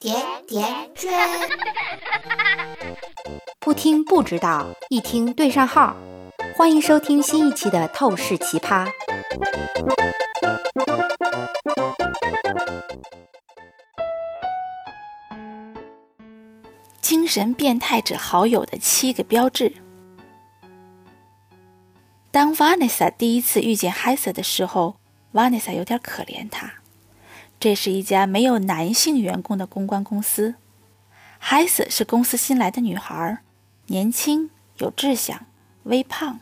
[0.00, 0.14] 甜
[0.46, 1.10] 甜圈，
[3.58, 5.96] 不听不知道，一听对上号。
[6.56, 8.86] 欢迎收听新一期的《透视奇葩》。
[17.00, 19.72] 精神变态者好友的七个标志。
[22.30, 24.94] 当 Vanessa 第一次遇见 Hesa 的时候
[25.32, 26.72] ，Vanessa 有点可怜他。
[27.60, 30.54] 这是一家没有男性员工的公关公司。
[31.38, 33.38] 海瑟是公司新来的女孩，
[33.86, 35.46] 年轻有志向，
[35.84, 36.40] 微胖。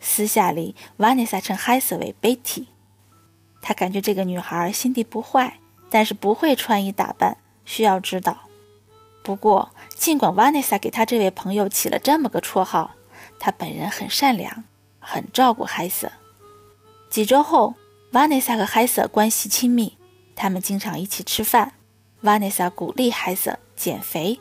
[0.00, 2.66] 私下里，Vanessa 称海瑟为 Betty。
[3.60, 5.58] 他感觉这个女孩心地不坏，
[5.90, 8.38] 但是不会穿衣打扮，需要指导。
[9.22, 12.92] 不过，尽管 Vanessa 给他这位朋友起了这么个绰号，
[13.38, 14.64] 他本人很善良，
[15.00, 16.10] 很照顾海瑟。
[17.10, 17.74] 几周后
[18.12, 19.97] ，Vanessa 和海瑟关系亲密。
[20.38, 21.72] 他们经常一起吃饭。
[22.22, 24.38] Vanessa 鼓励海瑟减肥，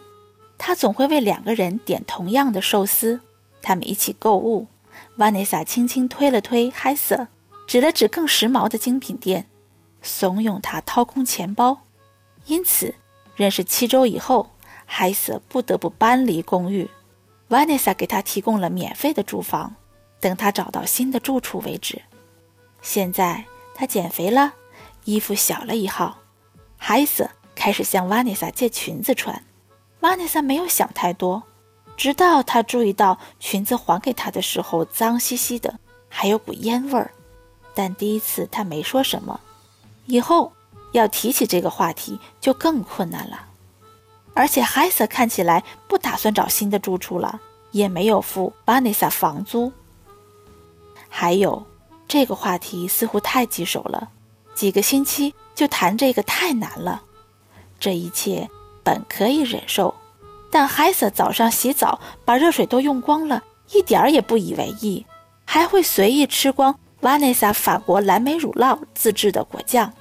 [0.58, 3.20] 他总会为两个人点同样的寿司。
[3.64, 4.68] 他们一起购物。
[5.18, 7.28] Vanessa 轻轻推了推海瑟，
[7.66, 9.48] 指了指更时髦的精品店，
[10.04, 11.80] 怂恿他掏空钱包。
[12.46, 12.94] 因此，
[13.36, 14.52] 认识七周以后，
[14.86, 16.90] 海瑟不得不搬离公寓。
[17.50, 19.76] Vanessa 给他提供了免费的住房，
[20.20, 22.04] 等他找到新的住处为止。
[22.84, 24.54] 现在他减肥了。
[25.08, 26.18] 衣服小了一号，
[26.76, 29.42] 海瑟开始向瓦妮莎借裙子穿。
[30.02, 31.44] 瓦妮莎没有想太多，
[31.96, 37.12] 直到她注意到裙子还给她的时候脏兮兮的，还有股烟味儿。
[37.74, 39.40] 但第一次她没说什么，
[40.08, 40.52] 以后
[40.92, 43.48] 要提起这个话题就更困难了。
[44.34, 47.40] 而且海瑟看起来不打算找新的住处了，
[47.72, 49.72] 也没有付瓦妮莎房租。
[51.08, 51.66] 还有，
[52.10, 54.12] 这个话题似乎太棘手了。
[54.58, 57.04] 几个星期就谈这个太难了，
[57.80, 58.50] 这一切
[58.84, 59.94] 本可以忍受，
[60.50, 65.06] 但海瑟早上洗澡把热水都用光了，一点儿也不以为意，
[65.46, 69.94] 还会随意吃光瓦内萨法国蓝莓乳酪自制的果酱。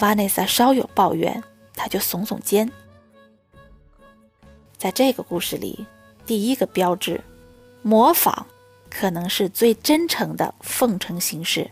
[0.00, 1.42] 瓦内萨稍有抱怨，
[1.74, 2.70] 他就耸耸肩。
[4.76, 5.86] 在这个故事里，
[6.26, 7.18] 第一个标志，
[7.80, 8.44] 模仿，
[8.90, 11.70] 可能是最真诚的奉承形式。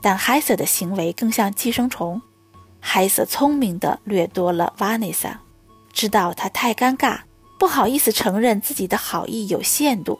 [0.00, 2.22] 但海瑟的行为更像寄生虫。
[2.80, 5.40] 海瑟聪明地掠夺了瓦内萨，
[5.92, 7.20] 知道他太尴尬，
[7.58, 10.18] 不好意思承认自己的好意有限度。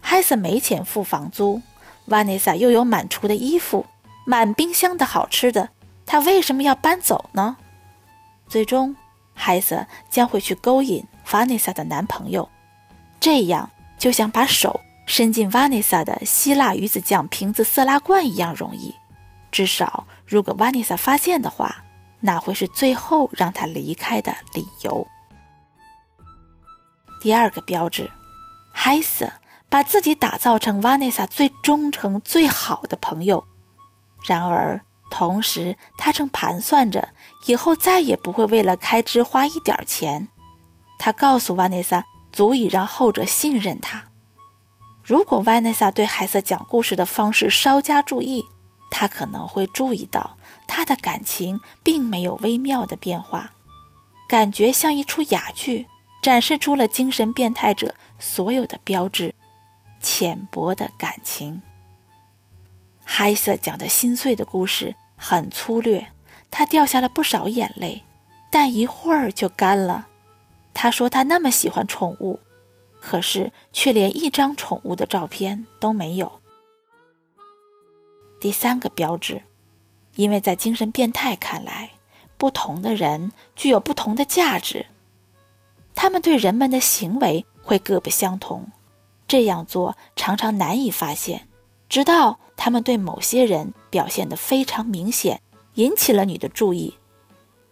[0.00, 1.60] 海瑟没钱付房租，
[2.06, 3.84] 瓦内萨又有满橱的衣服，
[4.24, 5.70] 满冰箱的好吃的，
[6.06, 7.56] 他为什么要搬走呢？
[8.48, 8.94] 最终，
[9.34, 12.48] 海瑟将会去勾引瓦内萨的男朋友，
[13.18, 18.94] 这样就像把手伸进瓦内萨的希腊鱼子酱瓶子色拉罐一样容易。
[19.50, 21.84] 至少，如果瓦妮莎发现的话，
[22.20, 25.06] 那会是最后让他离开的理由。
[27.20, 28.10] 第二个标志，
[28.72, 29.32] 海瑟
[29.68, 33.44] 把自己打造成瓦妮莎最忠诚、最好的朋友。
[34.26, 37.10] 然而，同时他正盘算着
[37.46, 40.28] 以后再也不会为了开支花一点钱。
[40.98, 44.04] 他告诉瓦妮莎，足以让后者信任他。
[45.02, 48.46] 如果瓦妮莎对海瑟讲故事的方式稍加注意，
[48.90, 50.36] 他可能会注意到，
[50.66, 53.52] 他的感情并没有微妙的变化，
[54.28, 55.86] 感觉像一出哑剧，
[56.20, 59.34] 展示出了精神变态者所有的标志：
[60.00, 61.62] 浅薄的感情。
[63.04, 66.08] 海瑟讲的心碎的故事很粗略，
[66.50, 68.04] 他掉下了不少眼泪，
[68.50, 70.08] 但一会儿就干了。
[70.74, 72.40] 他说他那么喜欢宠物，
[73.00, 76.39] 可是却连一张宠物的照片都没有。
[78.40, 79.42] 第三个标志，
[80.16, 81.90] 因为在精神变态看来，
[82.38, 84.86] 不同的人具有不同的价值，
[85.94, 88.66] 他们对人们的行为会各不相同。
[89.28, 91.46] 这样做常常难以发现，
[91.88, 95.40] 直到他们对某些人表现得非常明显，
[95.74, 96.94] 引起了你的注意。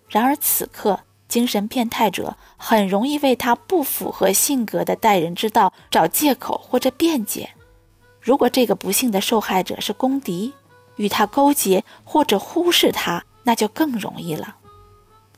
[0.09, 7.51] 然而此刻，精神变态者很容易为他不符合性格的待人之道找借口或者辩解。
[8.29, 10.53] 如果这个不幸的受害者是公敌，
[10.97, 14.57] 与他勾结或者忽视他，那就更容易了。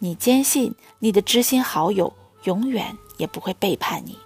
[0.00, 4.18] 你坚信你的知心好友永远也不会背叛你。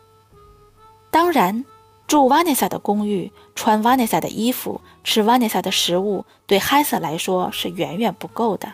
[1.11, 1.67] 当然，
[2.07, 8.73] 住 Vanessa 的公寓、穿 Vanessa 的衣服、吃 Vanessa 的食物，对海瑟来说是远远不够的。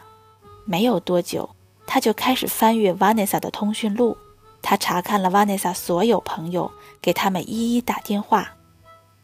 [0.64, 1.50] 没有多久，
[1.84, 4.16] 他就开始翻阅 Vanessa 的通讯录。
[4.62, 6.70] 他查看了 Vanessa 所有朋友，
[7.02, 8.52] 给他们一一打电话。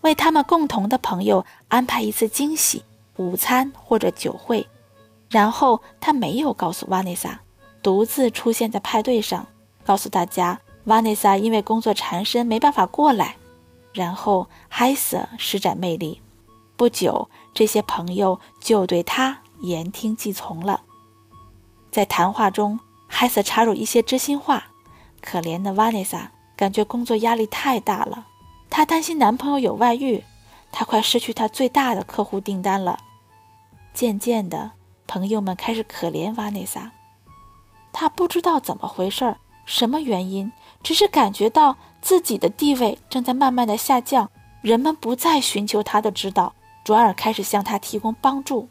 [0.06, 2.84] 为他们共同的朋友安排一次惊喜
[3.16, 4.66] 午餐或者酒会，
[5.28, 7.40] 然后他没有告诉瓦内萨，
[7.82, 9.46] 独自出现在派对上，
[9.84, 13.36] 告诉大家瓦内萨因为工作缠身没办法过来。
[13.92, 16.20] 然后海瑟施展魅力，
[16.76, 20.82] 不久这些朋友就对他言听计从了。
[21.90, 22.78] 在谈话中，
[23.08, 24.66] 海瑟插入一些知心话。
[25.22, 28.26] 可怜的瓦内萨感觉工作压力太大了，
[28.68, 30.22] 她担心男朋友有外遇，
[30.70, 32.98] 她快失去她最大的客户订单了。
[33.94, 34.72] 渐渐的，
[35.06, 36.92] 朋友们开始可怜瓦内萨。
[37.92, 40.52] 她不知道怎么回事儿，什么原因，
[40.82, 44.30] 只是感觉到自己的地位正在慢慢的下降，
[44.60, 46.52] 人们不再寻求她的指导，
[46.84, 48.68] 转而开始向她提供帮助。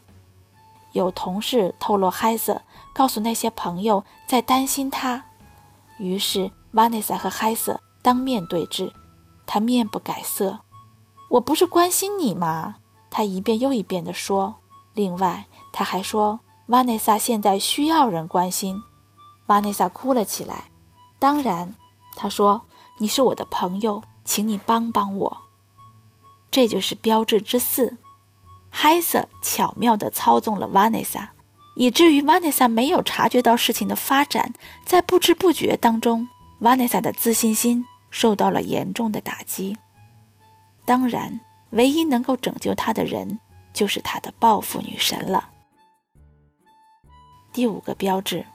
[0.92, 2.62] 有同事透露，嗨瑟
[2.94, 5.24] 告诉那些朋友在担心他，
[5.98, 8.90] 于是瓦内萨和嗨瑟当面对质。
[9.46, 10.60] 他面不改色
[11.30, 12.76] ：“我不是关心你吗？”
[13.10, 14.56] 他一遍又一遍地说。
[14.92, 18.82] 另外，他还说，瓦内萨现在需要人关心。
[19.46, 20.70] 瓦内萨哭了起来。
[21.18, 21.74] 当然，
[22.16, 22.62] 他说
[22.98, 25.36] ：“你是我的朋友，请你帮帮我。”
[26.50, 27.98] 这就是标志之四。
[28.70, 31.32] 海瑟巧妙地操纵了瓦内萨，
[31.74, 34.52] 以至于瓦内萨没有察觉到事情的发展。
[34.84, 36.28] 在不知不觉当中，
[36.60, 37.84] 瓦内萨的自信心
[38.16, 39.76] 受到了严重的打击。
[40.86, 41.38] 当然，
[41.72, 43.38] 唯一能够拯救他的人
[43.74, 45.50] 就是他的报复女神了。
[47.52, 48.46] 第五个标志，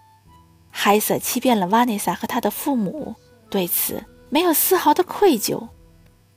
[0.72, 3.13] 海瑟欺骗了瓦内萨和他的父母，
[3.52, 5.69] 对此没有丝毫的愧疚。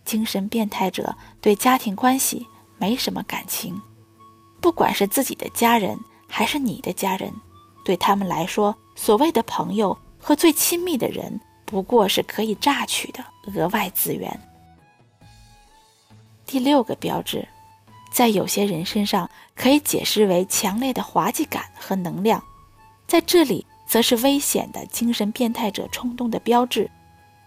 [0.04, 2.46] 精神变态者对家庭关系。
[2.76, 3.80] 没什么感情，
[4.60, 5.98] 不管是自己的家人
[6.28, 7.32] 还是你的家人，
[7.84, 11.40] 对他们来说，所谓的朋友和最亲密的人
[11.74, 14.40] 不过是可以榨取的额外资源。
[16.46, 17.48] 第六个标志，
[18.12, 22.40] 在有些人身上可以解释为强烈的滑稽感和能量，
[23.08, 26.88] 在这里则是危险的精神变态者冲动的标志，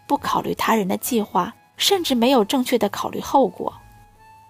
[0.06, 3.74] 不考虑他人的计划，甚至没有正确的考虑后果。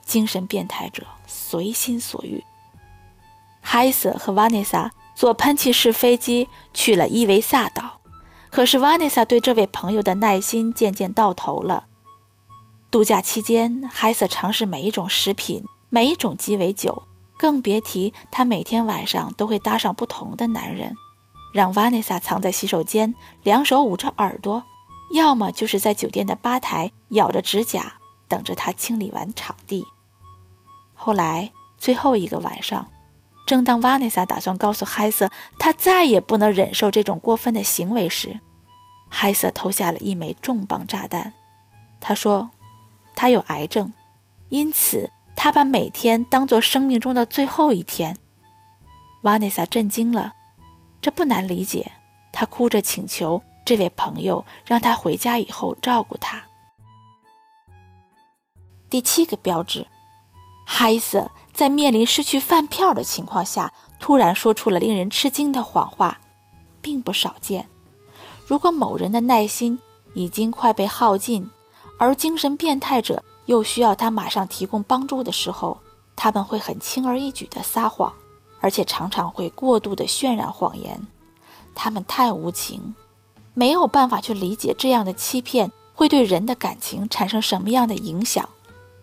[0.04, 2.44] 精神变态者随心所欲。
[3.62, 7.97] 海瑟和瓦内萨坐喷气式飞机去了伊维萨岛，
[8.50, 11.86] 可是瓦内萨对这位朋友的耐心渐渐到头了。
[12.90, 17.04] 度假期间，海瑟尝试每一种食品，每一种鸡尾酒，
[17.38, 20.96] 更别提他每天晚上都会搭上不同的男人，
[21.54, 23.14] 让瓦内萨藏在洗手间，
[23.44, 24.64] 两手捂着耳朵，
[25.12, 27.94] 要么就是在酒店的吧台咬着指甲，
[28.28, 29.86] 等着他清理完场地。
[30.94, 32.88] 后来，最后一个晚上，
[33.48, 38.42] 正当瓦内萨打算告诉海瑟他再也不能忍受这种过分的行为时，
[39.10, 41.34] 海瑟投下了一枚重磅炸弹。
[42.02, 42.52] 他说
[43.16, 43.94] ：“他有癌症，
[44.50, 48.18] 因此他把每天当做生命中的最后一天。”
[49.24, 50.34] 瓦内萨震惊了，
[51.02, 51.94] 这不难理解。
[52.34, 56.44] 他哭着请求这位朋友让他回家以后照顾他。
[58.90, 59.88] 第七个标志。
[60.70, 66.20] 海瑟在面临失去饭票的情况下，突然说出了令人吃惊的谎话，
[66.82, 67.68] 并不少见。
[68.46, 69.80] 如果某人的耐心
[70.14, 71.50] 已经快被耗尽，
[71.98, 75.80] 而精神变态者又需要他马上提供帮助的时候，
[76.16, 78.14] 他们会很轻而易举地撒谎，
[78.62, 81.08] 而且常常会过度地渲染谎言。
[81.74, 82.94] 他们太无情，
[83.56, 88.48] 没有办法去理解这样的欺骗会对人的感情产生什么样的影响。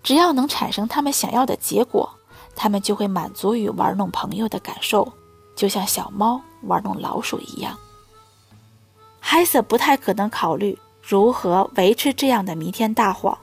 [0.05, 2.14] 只要能产生他们想要的结果，
[2.57, 5.13] 他们就会满足于玩弄朋友的感受，
[5.57, 7.79] 就像小猫玩弄老鼠一样。
[9.21, 13.39] 海瑟不太可能考虑如何维持这样的弥天大谎，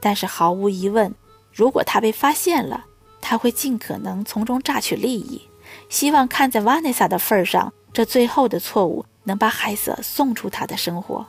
[0.00, 1.14] 但是毫无疑问，
[1.52, 2.84] 如果他被发现了，
[3.20, 5.48] 他会尽可能从中榨取利益，
[5.88, 11.26] 希望看在瓦内萨的份上，这最后的错误能把海瑟送出他的生活。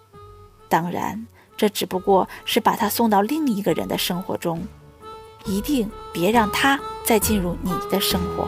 [0.69, 1.25] 当然。
[1.55, 4.65] 这只不过是把他送到另一个人的生活中，
[5.45, 8.47] 一定别让他再进入你的生活。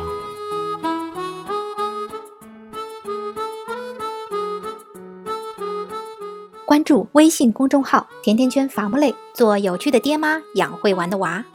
[6.65, 11.45] 关注微信公众号“甜甜圈伐木累”，做有趣的爹妈，养会玩的娃。